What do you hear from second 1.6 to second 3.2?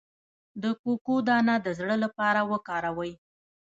د زړه لپاره وکاروئ